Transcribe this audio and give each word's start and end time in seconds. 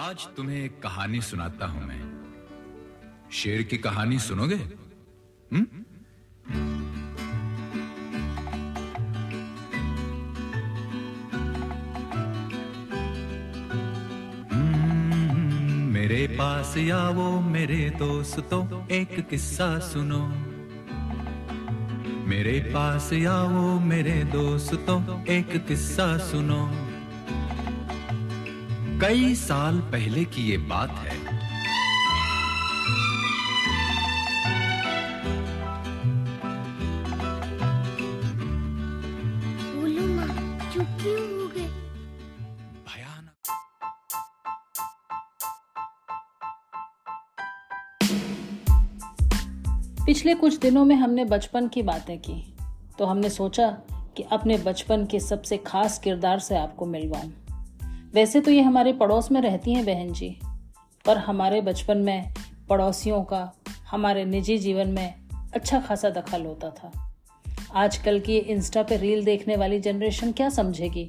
आज 0.00 0.28
तुम्हें 0.36 0.64
एक 0.64 0.82
कहानी 0.82 1.20
सुनाता 1.20 1.66
हूँ 1.66 1.88
मैं। 1.88 2.22
शेर 3.32 3.62
की 3.62 3.78
कहानी 3.78 4.18
सुनोगे? 4.18 4.54
हम्म? 4.54 5.66
मेरे 15.92 16.26
पास 16.26 16.78
आओ, 16.78 17.40
मेरे 17.40 17.90
दोस्तों, 17.90 18.88
एक 18.88 19.28
किस्सा 19.28 19.78
सुनो। 19.78 20.26
मेरे 22.26 22.70
पास 22.74 23.10
आओ, 23.12 23.80
मेरे 23.80 24.24
दोस्तों, 24.24 25.24
एक 25.24 25.66
किस्सा 25.66 26.18
सुनो। 26.18 26.89
कई 29.00 29.34
साल 29.34 29.80
पहले 29.80 30.24
की 30.24 30.50
ये 30.50 30.56
बात 30.56 30.90
है। 30.90 31.18
बोलो 39.76 40.06
माँ 40.06 40.58
चुप 40.72 40.86
क्यों 40.86 41.40
हो 41.40 41.48
गए? 41.48 41.70
पिछले 50.06 50.34
कुछ 50.34 50.58
दिनों 50.58 50.84
में 50.84 50.96
हमने 50.96 51.24
बचपन 51.24 51.68
की 51.68 51.82
बातें 51.82 52.18
की। 52.18 52.56
तो 52.98 53.04
हमने 53.04 53.30
सोचा 53.30 53.66
कि 53.92 54.22
अपने 54.22 54.58
बचपन 54.58 55.06
के 55.06 55.20
सबसे 55.20 55.56
खास 55.56 55.98
किरदार 55.98 56.38
से 56.38 56.58
आपको 56.58 56.86
मिलवाऊं। 56.86 57.30
वैसे 58.14 58.40
तो 58.40 58.50
ये 58.50 58.62
हमारे 58.62 58.92
पड़ोस 58.92 59.30
में 59.32 59.40
रहती 59.40 59.74
हैं 59.74 59.84
बहन 59.84 60.12
जी, 60.12 60.38
पर 61.04 61.18
हमारे 61.18 61.60
बचपन 61.60 61.98
में, 61.98 62.34
पड़ोसियों 62.68 63.22
का, 63.24 63.52
हमारे 63.90 64.24
निजी 64.24 64.58
जीवन 64.58 64.88
में 64.88 65.14
अच्छा 65.54 65.80
खासा 65.80 66.10
दखल 66.10 66.44
होता 66.46 66.70
था। 66.70 67.12
आजकल 67.74 68.20
की 68.20 68.36
इंस्टा 68.36 68.82
पे 68.82 68.96
रील 68.96 69.24
देखने 69.24 69.56
वाली 69.56 69.80
जनरेशन 69.80 70.32
क्या 70.32 70.48
समझेगी 70.48 71.04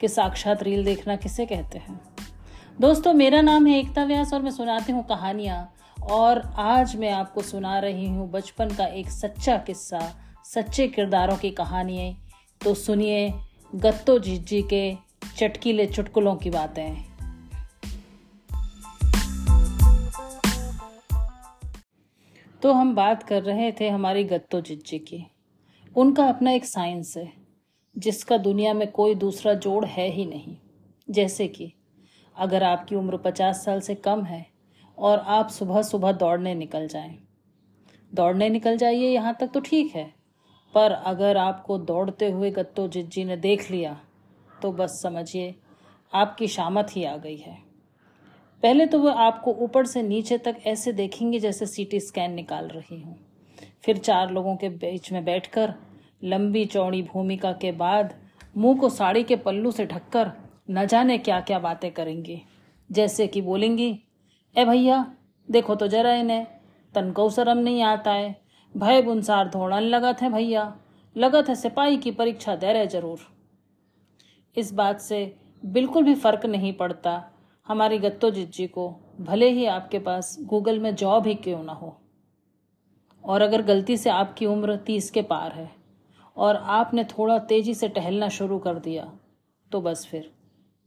कि 0.00 0.08
साक्षात 0.08 0.62
रील 0.62 0.84
देखना 0.84 1.16
किसे 1.16 1.46
कहते 1.46 1.78
हैं? 1.78 2.00
दोस्तों, 2.80 3.12
मेरा 3.12 3.40
नाम 3.40 3.66
है 3.66 3.78
एकता 3.78 4.04
व्यास 4.04 4.32
और 4.32 4.42
मैं 4.42 4.50
सुनाती 4.50 4.92
हूँ 4.92 5.06
कहानियाँ, 5.06 5.74
और 6.10 6.54
आज 6.56 6.96
मैं 6.96 7.12
आपको 7.12 7.42
सुना 7.42 7.78
रही 7.78 8.08
हूँ 8.08 8.30
बचपन 8.30 8.68
का 8.68 8.86
एक 8.86 9.10
सच्चा 9.10 9.56
किस्सा, 9.56 10.14
सच्चे 10.44 10.88
किरदारों 10.88 11.36
की 11.36 11.50
कहानियाँ। 11.50 12.14
तो 12.64 12.74
सुनिए 12.74 13.34
गत्तो 13.74 14.18
जिज्जी 14.18 14.62
के 14.62 15.07
चटकीले 15.22 15.86
चुटकुलों 15.86 16.36
की 16.36 16.50
बातें। 16.50 17.04
तो 22.62 22.72
हम 22.72 22.94
बात 22.94 23.22
कर 23.22 23.42
रहे 23.42 23.72
थे 23.72 23.88
हमारी 23.88 24.24
गत्तो 24.24 24.60
जिज्जी 24.60 24.98
की। 24.98 25.26
उनका 25.96 26.28
अपना 26.28 26.50
एक 26.50 26.64
साइंस 26.64 27.14
है, 27.16 27.32
जिसका 27.98 28.36
दुनिया 28.36 28.74
में 28.74 28.90
कोई 28.90 29.14
दूसरा 29.14 29.54
जोड़ 29.54 29.84
है 29.84 30.08
ही 30.10 30.26
नहीं। 30.26 30.56
जैसे 31.10 31.48
कि, 31.48 31.72
अगर 32.36 32.62
आपकी 32.62 32.94
उम्र 32.94 33.16
पचास 33.16 33.64
साल 33.64 33.80
से 33.80 33.94
कम 33.94 34.24
है 34.24 34.46
और 34.98 35.18
आप 35.18 35.48
सुबह 35.48 35.82
सुबह 35.82 36.12
दौड़ने 36.12 36.54
निकल 36.54 36.88
जाएँ। 36.88 37.18
दौड़ने 38.14 38.48
निकल 38.48 38.76
जाइए 38.76 39.08
यहाँ 39.08 39.36
तक 39.40 39.46
तो 39.46 39.60
ठीक 39.60 39.94
है, 39.94 40.14
पर 40.74 40.92
अगर 40.92 41.36
आपको 41.36 41.78
दौड़ते 41.78 42.30
हुए 42.30 42.50
गत्तो 42.50 42.88
जिज्जी 42.88 43.24
ने 43.24 43.36
देख 43.36 43.70
लिया 43.70 44.00
तो 44.62 44.72
बस 44.72 45.00
समझिए, 45.02 45.54
आपकी 46.12 46.46
शामत 46.48 46.96
ही 46.96 47.04
आ 47.04 47.16
गई 47.16 47.36
है। 47.36 47.56
पहले 48.62 48.86
तो 48.86 48.98
वह 48.98 49.20
आपको 49.20 49.52
ऊपर 49.54 49.86
से 49.86 50.02
नीचे 50.02 50.38
तक 50.38 50.56
ऐसे 50.66 50.92
देखेंगे 50.92 51.38
जैसे 51.40 51.66
सीटी 51.66 52.00
स्कैन 52.00 52.32
निकाल 52.32 52.68
रही 52.68 53.00
हूँ। 53.00 53.16
फिर 53.84 53.98
चार 53.98 54.30
लोगों 54.30 54.56
के 54.56 54.68
बीच 54.68 55.12
में 55.12 55.24
बैठकर, 55.24 55.74
लंबी 56.24 56.64
चौड़ी 56.64 57.02
भूमिका 57.02 57.52
के 57.52 57.72
बाद 57.72 58.14
मुँह 58.56 58.78
को 58.78 58.88
साड़ी 58.88 59.22
के 59.22 59.36
पल्लू 59.36 59.70
से 59.70 59.86
ढककर 59.86 60.32
न 60.70 60.86
जाने 60.86 61.18
क्या 61.18 61.40
क्या 61.40 61.58
बातें 61.58 61.90
करेंगी। 61.92 62.40
जैसे 62.90 63.26
कि 63.26 63.42
बोलेंगी, 63.42 63.90
ए 64.56 64.64
भैया, 64.64 65.06
देखो 65.48 65.74
तो 65.74 65.86
जरा 65.88 66.14
इन्हें 66.14 66.46
तनको 66.94 67.28
शर्म 67.30 67.58
नहीं 67.58 67.82
आता 67.82 68.12
है। 68.12 68.36
भय 68.74 69.02
बुनसार 69.02 69.48
धोड़न 69.48 69.82
लगत 69.82 70.22
है 70.22 70.30
भैया। 70.32 70.72
लगत 71.16 71.48
है 71.48 71.54
सिपाही 71.54 71.96
की 71.96 72.10
परीक्षा 72.10 72.54
दे 72.56 72.72
रहे 72.72 72.86
ज़रूर। 72.86 73.18
इस 74.58 74.72
बात 74.74 75.00
से 75.00 75.20
बिल्कुल 75.62 76.04
भी 76.04 76.14
फ़र्क 76.14 76.46
नहीं 76.46 76.72
पड़ता 76.72 77.22
हमारी 77.66 77.98
गत्तो 77.98 78.30
जिज्जी 78.30 78.66
को, 78.66 78.88
भले 79.20 79.48
ही 79.50 79.64
आपके 79.66 79.98
पास 79.98 80.36
गूगल 80.42 80.78
में 80.78 80.94
जॉब 80.94 81.26
ही 81.26 81.34
क्यों 81.36 81.62
ना 81.62 81.72
हो। 81.72 81.96
और 83.24 83.42
अगर 83.42 83.62
गलती 83.62 83.96
से 83.96 84.10
आपकी 84.10 84.46
उम्र 84.46 84.76
तीस 84.86 85.10
के 85.10 85.22
पार 85.24 85.52
है 85.52 85.70
और 86.36 86.56
आपने 86.56 87.04
थोड़ा 87.08 87.38
तेज़ी 87.38 87.74
से 87.74 87.88
टहलना 87.88 88.28
शुरू 88.30 88.58
कर 88.58 88.78
दिया 88.78 89.10
तो 89.70 89.80
बस 89.80 90.06
फिर 90.06 90.30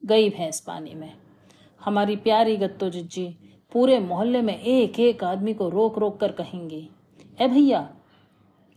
गई 0.04 0.30
भैंस 0.30 0.60
पानी 0.60 0.94
में। 0.94 1.12
हमारी 1.82 2.16
प्यारी 2.18 2.56
गत्तो 2.58 2.90
जिज्जी 2.90 3.28
पूरे 3.72 4.00
मोहल्ले 4.00 4.42
में 4.42 4.58
एक 4.58 5.00
एक 5.00 5.24
आदमी 5.24 5.54
को 5.54 5.70
रोक 5.70 5.98
रोक 6.00 6.20
कर 6.20 6.32
कहेंगी, 6.32 6.88
ए 7.42 7.48
भैया 7.48 7.88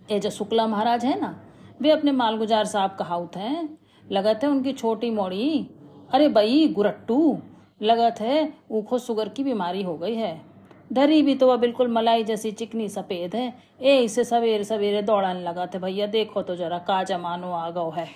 ए 0.09 0.19
जो 0.21 0.31
शुक्ला 0.31 0.67
महाराज 0.67 1.05
है 1.05 1.19
ना, 1.21 1.35
वे 1.83 1.91
अपने 1.91 2.13
मालगुजार 2.13 2.65
साहब 2.65 2.97
कहाउत 2.99 3.37
हैं? 3.37 3.79
लगत 4.13 4.41
है 4.43 4.49
उनकी 4.51 4.73
छोटी 4.73 5.11
मोड़ी? 5.11 5.69
अरे 6.11 6.29
बई 6.29 6.67
गुरट्टू। 6.69 7.39
लगत 7.83 8.21
है 8.21 8.53
ऊखो 8.71 8.99
शुगर 8.99 9.29
की 9.29 9.45
बीमारी 9.45 9.83
हो 9.83 9.97
गई 9.99 10.15
है। 10.15 10.41
धरी 10.93 11.23
भी 11.23 11.35
तो 11.35 11.47
वह 11.49 11.57
बिल्कुल 11.57 11.89
मलाई 11.89 12.25
जैसी 12.25 12.51
चिकनी 12.53 12.89
सफ़ेद 12.89 13.35
है। 13.37 13.53
ए 13.83 13.99
इसे 14.01 14.25
सवेरे 14.25 14.65
सवेरे 14.65 15.03
दौड़ाने 15.03 15.43
लगा 15.43 15.67
थे 15.67 15.79
भैया 15.79 16.07
देखो 16.07 16.43
तो 16.43 16.57
जरा 16.57 16.79
का 16.79 17.03
जमानो 17.05 17.53
आ 17.53 17.71
गो 17.71 17.91
है। 17.91 18.09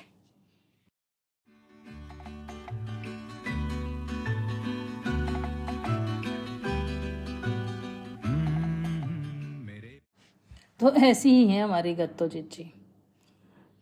तो 10.81 10.91
ऐसी 10.97 11.31
ही 11.31 11.47
है 11.49 11.63
हमारी 11.63 11.95
गत्तो 11.95 12.27
जिज्जी 12.29 12.73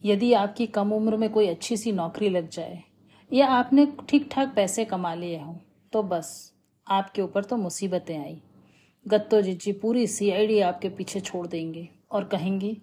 यदि 0.02 0.32
आपकी 0.34 0.66
कम 0.68 0.92
उम्र 0.92 1.16
में 1.16 1.28
कोई 1.30 1.46
अच्छी 1.46 1.76
सी 1.76 1.92
नौकरी 1.92 2.28
लग 2.28 2.48
जाए, 2.48 2.82
या 3.30 3.46
आपने 3.48 3.86
ठीक 4.08 4.28
ठाक 4.32 4.52
पैसे 4.56 4.84
कमा 4.84 5.14
लिए 5.14 5.38
हों 5.38 5.54
तो 5.92 6.02
बस, 6.04 6.52
आपके 6.86 7.22
ऊपर 7.22 7.44
तो 7.44 7.56
मुसीबतें 7.56 8.16
आई। 8.18 8.40
गत्तो 9.06 9.40
जिज्जी 9.42 9.72
पूरी 9.74 10.06
सीआईडी 10.06 10.60
आपके 10.62 10.88
पीछे 10.88 11.20
छोड़ 11.20 11.46
देंगे 11.46 11.88
और 12.10 12.24
कहेंगी 12.24 12.76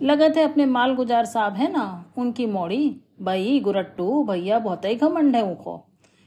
लगत 0.00 0.36
है 0.36 0.44
अपने 0.44 0.66
माल 0.66 0.94
गुजार 0.94 1.24
साहब 1.26 1.54
है 1.54 1.70
ना, 1.72 2.12
उनकी 2.18 2.46
मोड़ी? 2.46 3.00
भाई, 3.22 3.58
गुरट्टू, 3.60 4.22
भैया, 4.24 4.58
बहुत 4.58 4.84
ही 4.84 4.94
घमंड 4.94 5.36
है 5.36 5.42
उनको। 5.42 5.80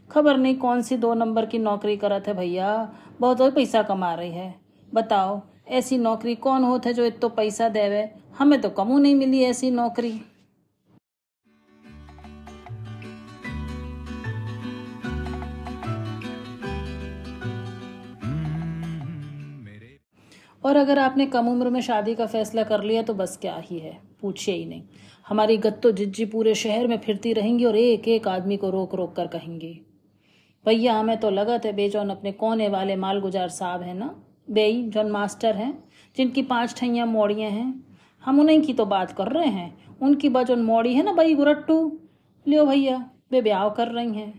खबर 0.09 0.37
नहीं 0.37 0.55
कौन 0.55 0.81
सी 0.81 0.97
दो 0.97 1.13
नंबर 1.13 1.45
की 1.45 1.57
नौकरी 1.59 1.95
करत 1.97 2.27
है 2.27 2.33
भैया, 2.33 2.93
बहुत 3.19 3.41
ही 3.41 3.49
पैसा 3.51 3.81
कमा 3.83 4.13
रही 4.13 4.31
है। 4.31 4.53
बताओ 4.89 5.41
ऐसी 5.67 5.97
नौकरी 5.97 6.35
कौन 6.35 6.63
होत 6.63 6.85
है 6.85 6.93
जो 6.93 7.05
इतो 7.05 7.29
पैसा 7.29 7.69
देवे? 7.69 8.09
हमें 8.37 8.61
तो 8.61 8.69
कमू 8.69 8.97
नहीं 8.99 9.15
मिली 9.15 9.43
ऐसी 9.43 9.71
नौकरी। 9.71 10.21
और 20.65 20.75
अगर 20.75 20.99
आपने 20.99 21.25
कम 21.25 21.47
उम्र 21.47 21.69
में 21.69 21.81
शादी 21.81 22.15
का 22.15 22.25
फैसला 22.25 22.63
कर 22.63 22.83
लिया 22.83 23.01
तो 23.01 23.13
बस 23.13 23.37
क्या 23.41 23.57
ही 23.57 23.79
है? 23.79 23.97
पूछिए 24.21 24.55
ही 24.55 24.65
नहीं। 24.65 24.83
हमारी 25.27 25.57
गत्तो 25.57 25.91
जिज्जी 25.91 26.25
पूरे 26.25 26.55
शहर 26.55 26.87
में 26.87 26.97
फिरती 26.97 27.33
रहेंगी 27.33 27.65
और 27.65 27.75
एक 27.75 28.07
एक 28.07 28.27
आदमी 28.27 28.57
को 28.57 28.69
रोक 28.69 28.95
रोक 28.95 29.15
कर 29.15 29.27
कहेंगी। 29.27 29.81
भैया, 30.65 30.93
हमें 30.93 31.17
तो 31.17 31.29
लगत 31.29 31.65
है 31.65 31.73
बेजौन 31.73 32.09
अपने 32.09 32.31
कोने 32.31 32.69
वाले 32.69 32.95
मालगुजार 32.95 33.49
साहब 33.49 33.81
है 33.81 33.93
ना? 33.93 34.15
बेई 34.47 34.81
जौन 34.89 35.11
मास्टर 35.11 35.55
हैं, 35.55 35.73
जिनकी 36.17 36.41
पाँच 36.43 36.75
ठैया 36.77 37.05
मोड़ियाँ 37.05 37.49
हैं। 37.51 37.83
हम 38.23 38.39
उन्हीं 38.39 38.61
की 38.61 38.73
तो 38.73 38.85
बात 38.85 39.11
कर 39.11 39.31
रहे 39.31 39.47
हैं। 39.47 39.97
उनकी 40.01 40.29
बजौन 40.29 40.63
मोड़ी 40.63 40.93
है 40.93 41.03
ना 41.03 41.13
बई 41.13 41.33
गुरट्टू। 41.35 41.77
लियो 42.45 42.65
भैया, 42.65 42.97
वे 43.31 43.41
ब्याह 43.41 43.67
कर 43.69 43.87
रही 43.87 44.13
हैं। 44.13 44.33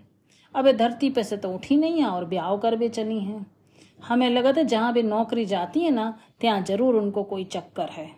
अबे 0.55 0.73
धरती 0.73 1.11
पे 1.11 1.23
से 1.23 1.37
तो 1.37 1.51
उठी 1.51 1.77
नहीं 1.77 2.01
है 2.01 2.09
और 2.09 2.25
ब्याह 2.25 2.57
कर 2.57 2.77
भी 2.77 2.89
चली 2.89 3.19
हैं। 3.21 3.47
हमें 4.01 4.29
लगत 4.31 4.59
है, 4.59 4.65
जहाँ 4.65 4.93
भी 4.93 5.03
नौकरी 5.03 5.45
जाती 5.47 5.81
है 5.81 5.91
ना 5.91 6.07
ત્યાં 6.41 6.65
ज़रूर 6.65 6.97
उनको 6.97 7.23
कोई 7.23 7.45
चक्कर 7.45 7.89
है। 7.89 8.11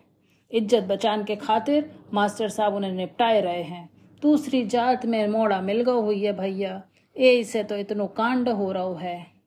इज़्ज़त 0.51 0.85
बचान 0.85 1.25
के 1.25 1.37
खातिर 1.37 1.91
मास्टर 2.15 2.49
साहब 2.49 2.75
उन्हें 2.75 2.93
निपटाए 2.93 3.41
रहे 3.41 3.63
हैं। 3.63 3.89
दूसरी 4.23 4.65
जात 4.67 5.07
में 5.07 5.27
मोड़ा 5.29 5.61
मिल 5.61 5.83
गो 5.83 6.01
हुई 6.01 6.21
है 6.21 6.33
भैया। 6.33 6.83
ए 7.17 7.31
इसे 7.31 7.63
तो 7.63 7.77
इतनो 7.77 8.07
कांड 8.07 8.49
हो 8.49 8.71
रहा 8.73 8.99
है। 9.01 9.38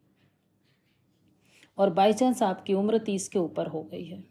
और 1.78 1.90
बाई 1.90 2.14
चांस 2.14 2.44
आपकी 2.44 2.74
उम्र 2.74 2.98
तीस 2.98 3.28
के 3.28 3.40
ऊपर 3.40 3.68
हो 3.68 3.82
गई 3.84 4.04
है। 4.04 4.24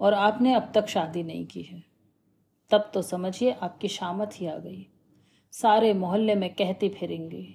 और 0.00 0.14
आपने 0.14 0.54
अब 0.54 0.70
तक 0.74 0.86
शादी 0.86 1.22
नहीं 1.22 1.46
की 1.46 1.62
है। 1.62 1.82
तब 2.70 2.90
तो 2.94 3.02
समझिए 3.02 3.50
आपकी 3.52 3.88
शामत 3.88 4.30
ही 4.34 4.46
आ 4.46 4.56
गई। 4.56 4.86
सारे 5.52 5.92
मोहल्ले 5.94 6.34
में 6.34 6.48
कहती 6.54 6.88
फिरेंगी, 6.88 7.46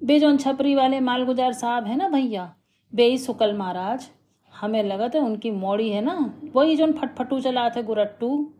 बेजोन 0.00 0.36
छपरी 0.36 0.74
वाले 0.74 1.00
मालगुजार 1.00 1.52
साहब 1.52 1.86
है 1.86 1.96
ना 1.96 2.08
भैया? 2.08 2.52
बेई 2.92 3.16
सुकल 3.18 3.56
महाराज, 3.56 4.08
हमें 4.52 4.82
लगा 4.82 5.08
था 5.08 5.18
उनकी 5.18 5.50
मोड़ी 5.50 5.88
है 5.90 6.00
ना? 6.00 6.14
वही 6.54 6.76
जोन 6.76 6.92
फटफटू 6.92 7.40
चला 7.40 7.68
थे 7.70 7.82
गुरट्टू। 7.82 8.52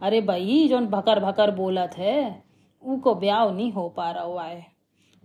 अरे 0.00 0.20
भाई, 0.20 0.66
जोन 0.68 0.86
भकर 0.86 1.20
भकर 1.20 1.50
बोला 1.50 1.86
थे 1.88 2.24
उनको 2.82 3.14
ब्याह 3.14 3.50
नहीं 3.50 3.70
हो 3.72 3.88
पा 3.88 4.10
रहा 4.10 4.24
हुआ 4.24 4.44
है। 4.44 4.66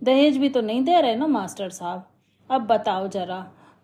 दहेज 0.02 0.36
भी 0.38 0.48
तो 0.48 0.60
नहीं 0.60 0.82
दे 0.84 1.00
रहे 1.00 1.16
ना 1.16 1.26
मास्टर 1.26 1.70
साहब? 1.70 2.06
अब 2.50 2.62
बताओ 2.62 3.08
जरा 3.08 3.40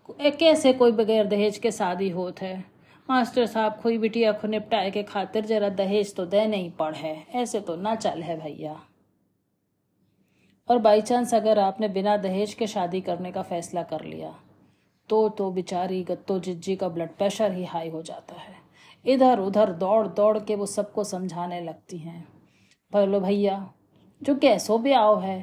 कैसे 0.08 0.72
कोई 0.72 0.92
बगैर 0.92 1.26
दहेज 1.26 1.58
के 1.58 1.70
शादी 1.70 2.08
होत 2.10 2.40
है? 2.42 2.58
मास्टर 3.08 3.46
साहब 3.46 3.72
खोई 3.72 3.98
बिटिया 3.98 4.32
को 4.32 4.48
निपटाए 4.48 4.90
के 4.90 5.02
खातिर 5.02 5.44
जरा 5.46 5.68
दहेज 5.68 6.14
तो 6.14 6.26
दे 6.26 6.46
नहीं 6.46 6.70
पड़ 6.70 6.94
है। 6.94 7.16
ऐसे 7.34 7.60
तो 7.60 7.76
ना 7.76 7.94
चल 7.94 8.22
है 8.22 8.38
भैया। 8.40 8.80
और 10.68 10.78
बाई 10.78 11.00
चांस 11.00 11.34
अगर 11.34 11.58
आपने 11.58 11.88
बिना 11.88 12.16
दहेज 12.16 12.54
के 12.54 12.66
शादी 12.66 13.00
करने 13.00 13.32
का 13.32 13.42
फैसला 13.42 13.82
कर 13.82 14.04
लिया 14.04 14.34
तो 15.10 15.28
तो 15.28 15.50
बेचारी 15.50 16.02
गत्तो 16.04 16.38
जिज्जी 16.38 16.76
का 16.76 16.88
ब्लड 16.88 17.10
प्रेशर 17.10 17.52
ही 17.52 17.64
हाई 17.64 17.88
हो 17.88 18.02
जाता 18.02 18.34
है। 18.34 18.54
इधर 19.04 19.38
उधर 19.38 19.72
दौड़ 19.72 20.06
दौड़ 20.06 20.38
के 20.38 20.54
वो 20.54 20.66
सबको 20.66 21.04
समझाने 21.04 21.60
लगती 21.60 21.98
हैं। 21.98 22.20
बोलो 22.92 23.20
भैया, 23.20 23.74
जो 24.22 24.34
कैसो 24.34 24.78
ब्याह 24.78 25.20
है, 25.20 25.40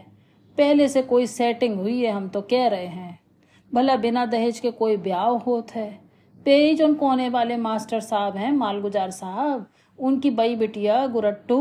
पहले 0.58 0.88
से 0.88 1.02
कोई 1.02 1.28
सेटिंग 1.28 1.80
हुई 1.80 2.02
है 2.02 2.12
हम 2.12 2.28
तो 2.30 2.42
कह 2.42 2.68
रहे 2.68 2.88
हैं। 2.88 3.20
भला 3.72 3.96
बिना 3.96 4.26
दहेज 4.26 4.60
के 4.60 4.72
कोई 4.72 4.98
ब्याह 4.98 5.28
होत 5.46 5.72
है? 5.72 5.90
पेज 6.46 6.82
उन 6.82 6.94
कोने 6.94 7.30
वाले 7.30 7.58
मास्टर 7.58 8.00
साहब 8.00 8.38
हैं, 8.38 8.52
मालगुजार 8.52 9.12
साहब। 9.12 9.66
उनकी 10.00 10.30
बई 10.30 10.56
बिटिया 10.56 11.06
गुरट्टू। 11.08 11.58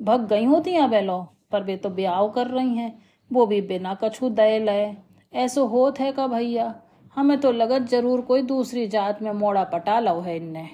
भग 0.00 0.26
गई 0.28 0.44
होती 0.44 0.72
हैं 0.72 0.90
बेलो? 0.90 1.18
पर 1.52 1.62
वे 1.62 1.76
तो 1.76 1.90
ब्याह 1.90 2.26
कर 2.28 2.46
रही 2.46 2.76
हैं। 2.76 2.98
वो 3.30 3.46
भी 3.46 3.60
बिना 3.60 3.94
कछु 3.94 4.28
दे 4.28 4.58
लय 4.58 4.96
ऐसो 5.34 5.66
होत 5.66 6.00
है 6.00 6.12
का 6.12 6.26
भैया? 6.26 6.74
हमें 7.14 7.38
तो 7.40 7.52
लगत 7.52 7.82
ज़रूर 7.82 8.20
कोई 8.20 8.42
दूसरी 8.42 8.86
जात 8.86 9.22
में 9.22 9.32
मोड़ा 9.32 9.64
पटा 9.64 9.98
लो 10.00 10.20
है 10.20 10.36
इनने। 10.36 10.68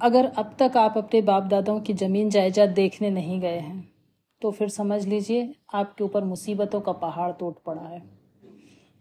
अगर 0.00 0.26
अब 0.38 0.54
तक 0.58 0.76
आप 0.76 0.96
अपने 0.98 1.20
बाप 1.22 1.42
दादाओं 1.44 1.80
की 1.80 1.92
ज़मीन 1.94 2.30
जायदाद 2.30 2.68
देखने 2.70 3.10
नहीं 3.10 3.40
गए 3.40 3.58
हैं 3.58 3.88
तो 4.42 4.50
फिर 4.50 4.68
समझ 4.68 5.04
लीजिए 5.06 5.52
आपके 5.74 6.04
ऊपर 6.04 6.24
मुसीबतों 6.24 6.80
का 6.80 6.92
पहाड़ 6.94 7.30
टूट 7.32 7.56
पड़ा 7.66 7.82
है। 7.82 8.02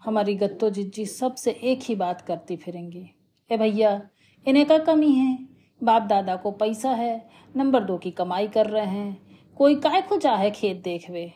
हमारी 0.01 0.36
गत्तो 0.36 0.69
जिज्जी 0.69 1.06
सबसे 1.06 1.51
एक 1.51 1.80
ही 1.84 1.96
बात 1.96 2.22
करती 2.22 2.56
फिरेंगी, 2.56 3.06
ए 3.50 3.57
भैया, 3.57 4.01
इन्हें 4.46 4.66
का 4.66 4.78
कमी 4.80 5.12
है? 5.12 5.38
बाप 5.81 6.04
दादा 6.04 6.36
को 6.36 6.51
पैसा 6.54 6.92
है, 6.92 7.30
नंबर 7.56 7.84
दो 7.84 7.98
की 7.98 8.12
कमाई 8.12 8.48
कर 8.48 8.68
रहे 8.68 8.86
हैं, 8.86 9.18
कोई 9.57 9.75
काय 9.78 10.01
को 10.01 10.18
चाहे 10.18 10.50
खेत 10.51 10.81
देखवे? 10.84 11.31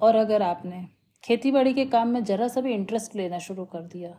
और 0.00 0.16
अगर 0.16 0.42
आपने 0.42 0.84
खेती 1.24 1.50
बाड़ी 1.50 1.74
के 1.74 1.84
काम 1.86 2.08
में 2.08 2.22
जरा 2.24 2.48
सा 2.48 2.60
भी 2.60 2.72
इंटरेस्ट 2.72 3.16
लेना 3.16 3.38
शुरू 3.40 3.64
कर 3.64 3.82
दिया 3.84 4.10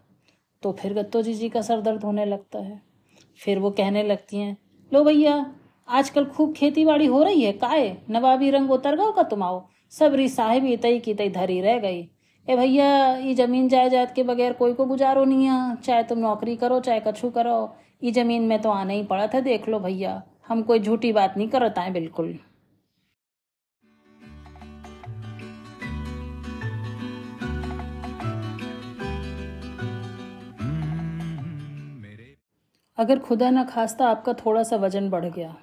तो 0.64 0.72
फिर 0.72 0.94
गत्तो 0.94 1.22
जी 1.22 1.34
जी 1.34 1.50
का 1.50 1.62
सर 1.62 1.82
दर्द 1.82 2.04
होने 2.04 2.26
लगता 2.26 2.60
है। 2.60 2.82
फिर 3.40 3.60
वो 3.60 3.72
कहने 3.72 4.04
लगती 4.04 4.38
हैं, 4.38 4.58
लो 4.92 5.04
भैया, 5.04 5.46
आजकल 5.88 6.26
खूब 6.28 6.54
खेती 6.54 6.86
बाड़ी 6.86 7.06
हो 7.06 7.24
रही 7.24 7.42
है 7.42 7.52
काए 7.56 7.98
नवाबी 8.10 8.50
रंग 8.50 8.72
उतर 8.72 8.96
गो 8.96 9.12
का 9.12 9.24
तुम 9.26 9.44
आओ 9.44 9.62
सबरी 9.94 10.28
साहिब 10.30 10.66
इतई 10.66 10.78
तई 10.78 11.00
की 11.00 11.14
तई 11.14 11.30
धरी 11.30 11.60
रह 11.62 11.78
गई। 11.80 12.08
ए 12.48 12.56
भैया 12.56 12.88
ये 13.18 13.34
ज़मीन 13.36 13.68
जायदाद 13.70 14.12
के 14.14 14.24
बगैर 14.24 14.54
कोई 14.54 14.74
को 14.74 14.86
गुजारो 14.86 15.24
नहीं 15.26 15.46
है। 15.46 15.76
चाहे 15.78 16.04
तुम 16.04 16.20
नौकरी 16.20 16.56
करो, 16.56 16.80
चाहे 16.80 17.00
कछु 17.08 17.30
करो 17.30 17.76
ये 18.04 18.12
ज़मीन 18.12 18.44
में 18.44 18.62
तो 18.62 18.70
आना 18.72 18.94
ही 18.94 19.04
पड़ा 19.04 19.28
था, 19.28 19.40
देख 19.40 19.68
लो 19.70 19.80
भैया। 19.80 20.22
हम 20.48 20.62
कोई 20.62 20.80
झूठी 20.80 21.12
बात 21.14 21.38
नहीं 21.38 21.48
करता 21.50 21.82
है 21.82 21.94
बिल्कुल। 21.94 22.38
अगर 33.00 33.20
खुदा 33.20 33.50
ना 33.50 33.64
खास्ता 33.64 34.08
आपका 34.08 34.34
थोड़ा 34.34 34.64
सा 34.64 34.76
वज़न 34.76 35.10
बढ़ 35.10 35.26
गया, 35.26 35.56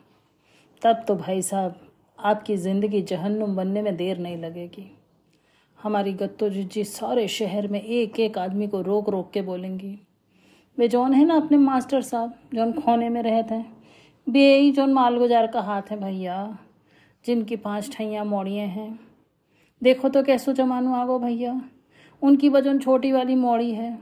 तब 0.82 1.04
तो 1.08 1.16
भाई 1.16 1.42
साहब, 1.42 1.74
आपकी 2.18 2.56
ज़िंदगी 2.56 3.02
जहन्नुम 3.02 3.56
बनने 3.56 3.82
में 3.82 3.96
देर 3.96 4.18
नहीं 4.18 4.36
लगेगी। 4.36 4.90
हमारी 5.78 6.12
गत्तो 6.12 6.48
जिज्जी 6.48 6.84
सारे 6.84 7.28
शहर 7.28 7.68
में 7.68 7.82
एक 7.82 8.20
एक 8.20 8.38
आदमी 8.38 8.66
को 8.66 8.80
रोक 8.80 9.08
रोक 9.08 9.30
के 9.30 9.42
बोलेंगी। 9.42 9.98
वे 10.78 10.88
जौन 10.88 11.12
है 11.12 11.24
ना 11.24 11.36
अपने 11.36 11.58
मास्टर 11.58 12.02
साहब, 12.02 12.34
जौन 12.54 12.72
खोने 12.72 13.08
में 13.08 13.22
रहते 13.22 13.54
हैं? 13.54 13.76
बे 14.28 14.58
ही 14.58 14.72
जौन 14.72 14.92
मालगुजार 14.92 15.46
का 15.46 15.60
हाथ 15.60 15.82
है 15.90 16.00
भैया, 16.00 16.58
जिनकी 17.24 17.56
पाँच 17.56 17.96
ठैया 17.96 18.24
मोड़ियाँ 18.24 18.66
हैं। 18.66 18.98
देखो 19.82 20.08
तो 20.08 20.22
कैसो 20.22 20.52
जमानो 20.52 20.94
आगो 20.94 21.18
भैया, 21.18 21.60
उनकी 22.22 22.48
वज़न 22.48 22.78
छोटी 22.78 23.12
वाली 23.12 23.34
मोड़ी 23.34 23.70
है। 23.70 23.98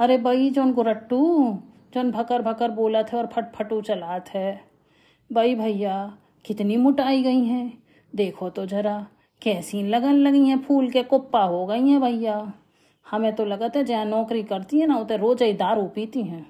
अरे 0.00 0.18
बई 0.18 0.50
जौन 0.50 0.72
गुरट्टू 0.72 1.58
जन 1.96 2.10
भकर 2.10 2.42
भकर 2.42 2.70
बोला 2.70 3.02
थे 3.02 3.16
और 3.16 3.26
फटफटू 3.26 3.80
चला 3.80 4.18
थे 4.18 4.52
भाई 5.30 5.54
भैया, 5.54 6.16
कितनी 6.44 6.76
मुटाई 6.76 7.22
गई 7.22 7.44
हैं। 7.44 7.82
देखो 8.14 8.48
तो 8.50 8.66
जरा, 8.66 9.06
कैसी 9.42 9.82
लगन 9.82 10.12
लगी 10.12 10.48
हैं। 10.48 10.58
फूल 10.58 10.90
के 10.90 11.02
कुप्पा 11.02 11.42
हो 11.42 11.64
गई 11.66 11.88
हैं 11.88 12.00
भैया। 12.00 12.52
हमें 13.06 13.32
तो 13.34 13.44
लगा 13.44 13.68
था 13.68 13.82
जहाँ 13.82 14.04
नौकरी 14.04 14.42
करती 14.42 14.80
है 14.80 14.86
ना, 14.86 14.96
उते 14.96 15.16
रोज 15.16 15.42
ही 15.42 15.52
दारू 15.52 15.86
पीती 15.86 16.22
हैं। 16.22 16.46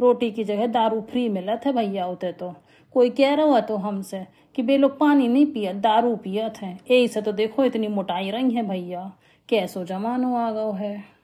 रोटी 0.00 0.30
की 0.30 0.44
जगह 0.44 0.66
दारू 0.66 1.00
फ्री 1.00 1.28
मिला 1.28 1.56
था 1.56 1.72
भैया 1.72 2.06
उते 2.06 2.32
तो। 2.32 2.54
कोई 2.92 3.10
कह 3.10 3.34
रहा 3.34 3.46
हुआ 3.46 3.60
तो 3.60 3.76
हमसे 3.76 4.26
कि 4.56 4.62
बे 4.62 4.76
लोग 4.76 4.98
पानी 4.98 5.28
नहीं 5.28 5.46
पिया 5.46 5.72
दारू 5.72 6.14
पिया 6.16 6.48
थे 6.48 6.66
यही 6.66 7.08
से 7.08 7.22
तो 7.22 7.32
देखो 7.32 7.64
इतनी 7.64 7.88
मोटाई 7.88 8.30
रही 8.30 8.50
है 8.50 8.68
भैया। 8.68 9.12
कैसो 9.48 9.84
जमानो 9.84 10.34
आ 10.36 10.50
गो 10.50 10.70
है। 10.72 11.17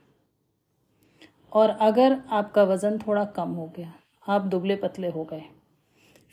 और 1.55 1.71
अगर 1.71 2.17
आपका 2.31 2.63
वज़न 2.63 2.99
थोड़ा 2.99 3.25
कम 3.25 3.49
हो 3.49 3.67
गया, 3.77 3.93
आप 4.27 4.43
दुबले 4.43 4.77
पतले 4.77 5.09
हो 5.09 5.25
गए, 5.25 5.43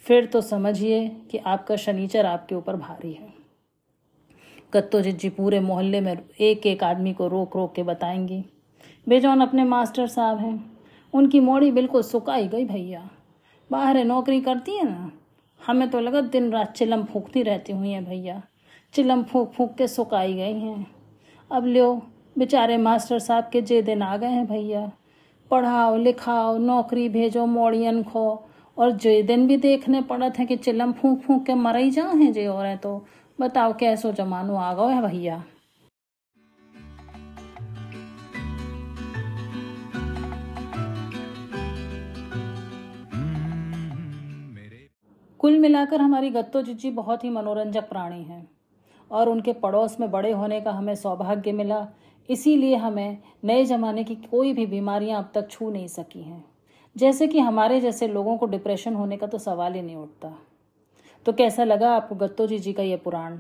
फिर 0.03 0.25
तो 0.25 0.41
समझिए 0.41 1.07
कि 1.31 1.37
आपका 1.37 1.75
शनीचर 1.75 2.25
आपके 2.25 2.55
ऊपर 2.55 2.75
भारी 2.75 3.11
है। 3.13 3.33
कत्तो 4.73 5.01
जिज्जी 5.01 5.29
पूरे 5.29 5.59
मोहल्ले 5.59 6.01
में 6.01 6.17
एक 6.41 6.65
एक 6.65 6.83
आदमी 6.83 7.13
को 7.13 7.27
रोक 7.27 7.55
रोक 7.57 7.73
के 7.75 7.83
बताएँगी, 7.83 8.43
बेजौन 9.07 9.41
अपने 9.41 9.63
मास्टर 9.63 10.07
साहब 10.07 10.37
हैं, 10.37 10.71
उनकी 11.13 11.39
मोड़ी 11.39 11.71
बिल्कुल 11.71 12.01
सुकाई 12.01 12.47
गई 12.47 12.65
भैया। 12.65 13.09
बाहर 13.69 14.03
नौकरी 14.03 14.39
करती 14.41 14.75
है 14.75 14.83
ना, 14.83 15.11
हमें 15.61 15.89
तो 15.89 15.99
लगा 15.99 16.21
दिन 16.21 16.51
रात 16.51 16.71
चिलम 16.71 17.03
फूकती 17.03 17.41
रहती 17.43 17.73
हुई 17.73 17.89
हैं 17.89 18.03
भैया। 18.05 18.41
चिलम 18.93 19.23
फूक 19.23 19.51
फूक 19.51 19.75
के 19.75 19.87
सुकाई 19.87 20.33
गई 20.33 20.59
हैं। 20.59 20.85
अब 21.51 21.65
लो 21.65 21.93
बेचारे 22.37 22.77
मास्टर 22.77 23.19
साहब 23.19 23.49
के 23.53 23.61
जे 23.61 23.81
दिन 23.81 24.01
आ 24.01 24.15
गए 24.17 24.27
हैं 24.27 24.45
भैया। 24.47 24.91
पढ़ाओ, 25.51 25.97
लिखाओ, 25.97 26.57
नौकरी 26.57 27.09
भेजो, 27.09 27.45
मोड़ियन 27.45 28.03
खो। 28.03 28.49
और 28.77 28.91
जे 28.91 29.23
दिन 29.23 29.47
भी 29.47 29.57
देखने 29.57 30.01
पड़त 30.01 30.39
है 30.39 30.45
कि 30.45 30.55
चिलम 30.55 30.91
फूक 30.91 31.19
फूक 31.19 31.45
के 31.45 31.53
मर 31.53 31.75
ही 31.75 31.91
जा 31.91 32.05
है 32.05 32.31
जे 32.31 32.47
और 32.47 32.65
है 32.65 32.77
तो। 32.77 33.05
बताओ 33.41 33.73
कैसो 33.73 34.11
जमानो 34.11 34.55
आ 34.55 34.73
गो 34.73 34.87
है 34.87 35.01
भैया? 35.01 35.43
कुल 45.39 45.59
मिलाकर 45.59 46.01
हमारी 46.01 46.29
गत्तो 46.29 46.61
जिज्जी 46.61 46.91
बहुत 46.91 47.23
ही 47.23 47.29
मनोरंजक 47.29 47.89
प्राणी 47.89 48.23
हैं। 48.23 48.51
और 49.11 49.29
उनके 49.29 49.53
पड़ोस 49.53 49.99
में 49.99 50.11
बड़े 50.11 50.31
होने 50.31 50.61
का 50.61 50.71
हमें 50.71 50.95
सौभाग्य 50.95 51.51
मिला 51.51 51.87
इसीलिए 52.31 52.75
हमें 52.75 53.17
नए 53.43 53.63
ज़माने 53.65 54.03
की 54.03 54.15
कोई 54.15 54.53
भी 54.53 54.65
बीमारियाँ 54.65 55.19
अब 55.19 55.31
तक 55.33 55.49
छू 55.49 55.69
नहीं 55.69 55.87
सकी 55.87 56.21
हैं। 56.21 56.43
जैसे 56.95 57.27
कि 57.27 57.39
हमारे 57.39 57.79
जैसे 57.81 58.07
लोगों 58.07 58.37
को 58.37 58.45
डिप्रेशन 58.45 58.95
होने 58.95 59.17
का 59.17 59.27
तो 59.27 59.37
सवाल 59.37 59.73
ही 59.73 59.81
नहीं 59.81 59.95
उठता। 59.95 60.33
तो 61.25 61.33
कैसा 61.33 61.63
लगा 61.63 61.91
आपको 61.95 62.15
गत्तो 62.15 62.47
जी 62.47 62.59
जी 62.59 62.73
का 62.73 62.83
ये 62.83 62.95
पुराण? 62.95 63.39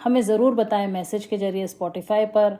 हमें 0.00 0.20
ज़रूर 0.20 0.54
बताएँ 0.54 0.86
मैसेज 0.86 1.26
के 1.26 1.38
ज़रिए 1.38 1.66
स्पॉटिफाई 1.66 2.26
पर, 2.26 2.56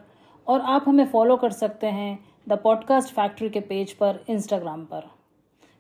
और 0.46 0.60
आप 0.60 0.84
हमें 0.88 1.04
फॉलो 1.06 1.36
कर 1.36 1.52
सकते 1.52 1.86
हैं 1.86 2.18
द 2.48 2.58
पॉडकास्ट 2.58 3.14
फैक्ट्री 3.14 3.48
के 3.50 3.60
पेज 3.62 3.92
पर 3.92 4.24
इंस्टाग्राम 4.28 4.84
पर। 4.84 5.10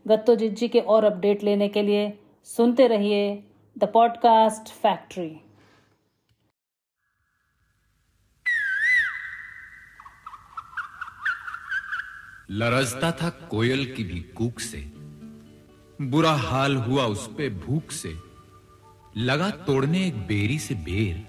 गत्तो 0.06 0.34
जी 0.34 0.68
के 0.68 0.80
और 0.80 1.04
अपडेट 1.04 1.42
लेने 1.44 1.68
के 1.68 1.82
लिए 1.82 2.12
सुनते 2.48 2.86
रहिए 2.86 3.42
द 3.76 3.84
पॉडकास्ट 3.84 4.72
फैक्ट्री 4.74 5.30
लरजता 12.52 13.10
था 13.12 13.28
कोयल 13.50 13.84
की 13.86 14.04
भी 14.04 14.18
कूक 14.36 14.58
से। 14.60 14.78
बुरा 16.00 16.32
हाल 16.38 16.74
हुआ 16.76 17.04
उस 17.06 17.26
पे 17.28 17.48
भूख 17.50 17.90
से। 17.92 18.12
लगा 19.16 19.48
तोड़ने 19.66 20.06
एक 20.06 20.16
बेरी 20.28 20.58
से 20.58 20.74
बेर। 20.86 21.22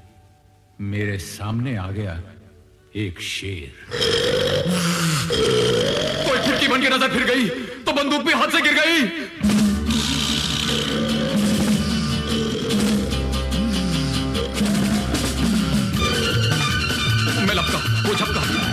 मेरे 0.84 1.18
सामने 1.20 1.76
आ 1.78 1.90
गया 1.92 2.22
एक 2.96 3.20
शेर। 3.22 3.72
कोई 6.26 6.40
खिड़की 6.40 6.68
बन 6.68 6.82
के 6.82 6.90
नज़र 6.90 7.10
फिर 7.14 7.24
गई 7.26 7.48
तो 7.86 7.94
बंदूक 7.94 8.26
भी 8.26 8.34
हाथ 8.34 8.48
से 8.48 8.62
गिर 8.62 8.74
गई। 8.74 8.98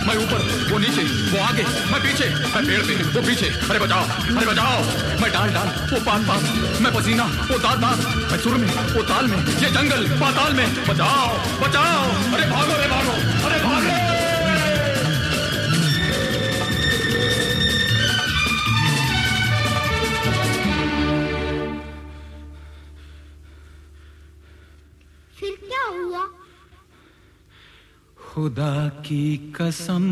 मैं 0.07 0.15
ऊपर, 0.15 0.69
वो 0.71 0.77
नीचे, 0.77 1.03
वो 1.31 1.43
आगे, 1.45 1.63
मैं 1.63 2.01
पीछे, 2.01 2.29
मैं 2.29 2.65
पेड़ 2.67 2.81
पे, 2.81 3.19
वो 3.19 3.21
पीछे। 3.27 3.45
अरे 3.45 3.79
बचाओ 3.79 4.03
अरे 4.37 4.45
बचाओ। 4.45 4.81
मैं 5.21 5.31
डाल 5.31 5.49
डाल, 5.49 5.67
वो 5.93 5.99
पान 6.05 6.23
पान। 6.23 6.41
मैं 6.81 6.93
पसीना, 6.93 7.23
वो 7.23 7.57
दाल 7.59 7.77
दाल। 7.77 7.99
मैं 8.31 8.39
सुर 8.39 8.57
में, 8.57 8.67
वो 8.93 9.01
ताल 9.03 9.27
में, 9.27 9.37
ये 9.37 9.69
जंगल, 9.69 10.07
पाताल 10.21 10.53
में। 10.53 10.87
बचाओ 10.87 11.27
बचाओ। 11.61 12.03
अरे 12.33 12.47
भागो 12.51 12.73
खुदा 28.31 28.73
की 29.05 29.23
कसम 29.55 30.03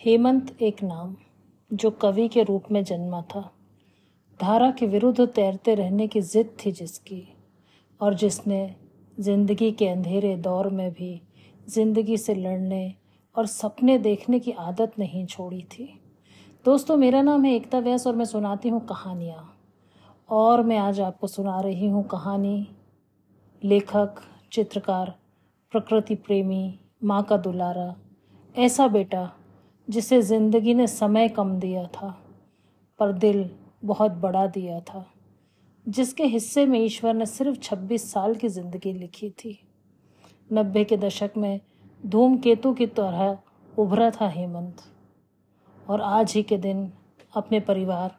हेमंत 0.00 0.62
एक 0.62 0.82
नाम, 0.82 1.16
जो 1.70 1.90
कवि 1.90 2.28
के 2.28 2.42
रूप 2.42 2.64
में 2.72 2.84
जन्मा 2.84 3.22
था। 3.22 3.40
धारा 4.40 4.70
के 4.70 4.86
विरुद्ध 4.86 5.26
तैरते 5.26 5.74
रहने 5.74 6.06
की 6.06 6.20
जिद 6.20 6.56
थी 6.66 6.72
जिसकी, 6.72 7.28
और 8.00 8.14
जिसने 8.14 8.76
ज़िंदगी 9.20 9.72
के 9.72 9.88
अंधेरे 9.88 10.36
दौर 10.36 10.68
में 10.68 10.92
भी 10.92 11.22
ज़िंदगी 11.68 12.16
से 12.16 12.34
लड़ने 12.34 12.94
और 13.36 13.46
सपने 13.46 13.98
देखने 13.98 14.38
की 14.38 14.52
आदत 14.52 14.92
नहीं 14.98 15.26
छोड़ी 15.26 15.62
थी। 15.62 15.88
दोस्तों, 16.64 16.96
मेरा 16.96 17.22
नाम 17.22 17.44
है 17.44 17.54
एकता 17.54 17.78
व्यास 17.78 18.06
और 18.06 18.16
मैं 18.16 18.24
सुनाती 18.24 18.68
हूँ 18.68 18.86
कहानियाँ। 18.86 19.52
और 20.30 20.62
मैं 20.62 20.78
आज 20.78 21.00
आपको 21.00 21.26
सुना 21.26 21.60
रही 21.60 21.88
हूँ 21.88 22.04
कहानी 22.04 22.68
लेखक 23.62 24.14
चित्रकार, 24.52 25.14
प्रकृति 25.72 26.14
प्रेमी, 26.14 26.78
माँ 27.04 27.22
का 27.22 27.36
दुलारा, 27.36 27.94
ऐसा 28.54 28.86
बेटा 28.88 29.30
जिसे 29.88 30.20
ज़िंदगी 30.22 30.74
ने 30.74 30.86
समय 30.86 31.28
कम 31.28 31.58
दिया 31.58 31.84
था, 31.86 32.08
पर 32.98 33.12
दिल 33.12 33.48
बहुत 33.84 34.12
बड़ा 34.12 34.46
दिया 34.46 34.80
था, 34.80 35.04
जिसके 35.86 36.24
हिस्से 36.24 36.64
में 36.66 36.78
ईश्वर 36.80 37.14
ने 37.14 37.26
सिर्फ़ 37.26 37.58
26 37.60 38.10
साल 38.12 38.34
की 38.34 38.48
ज़िंदगी 38.48 38.92
लिखी 38.92 39.30
थी। 39.30 39.58
नब्बे 40.50 40.84
के 40.84 40.96
दशक 40.96 41.32
में 41.36 41.60
धूमकेतु 42.00 42.72
की 42.72 42.86
तरह 42.86 43.38
उभरा 43.78 44.10
था 44.10 44.28
हेमंत, 44.28 44.76
और 45.86 46.00
आज 46.00 46.32
ही 46.32 46.42
के 46.42 46.56
दिन 46.58 46.90
अपने 47.36 47.60
परिवार, 47.60 48.16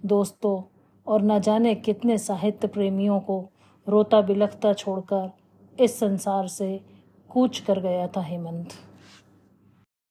दोस्तों 0.00 0.62
और 1.06 1.22
न 1.22 1.38
जाने 1.40 1.74
कितने 1.74 2.18
साहित्य 2.18 2.68
प्रेमियों 2.68 3.20
को 3.20 3.44
रोता 3.86 4.20
बिलखता 4.20 4.72
छोड़कर 4.72 5.30
इस 5.80 5.98
संसार 6.00 6.46
से 6.48 6.80
कूच 7.30 7.58
कर 7.58 7.80
गया 7.80 8.06
था 8.06 8.20
हेमंत। 8.20 8.68